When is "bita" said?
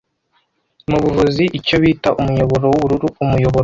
1.83-2.09